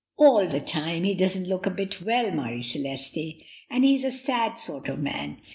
All 0.17 0.39
the 0.47 0.63
same, 0.65 1.03
he 1.03 1.13
doesn't 1.13 1.47
look 1.47 1.67
a 1.67 1.69
bit 1.69 2.01
well, 2.01 2.31
Marie 2.31 2.63
Celeste, 2.63 3.35
and 3.69 3.83
he's 3.85 4.03
a 4.03 4.09
sad 4.09 4.57
sort 4.57 4.89
of 4.89 4.97
man. 4.97 5.37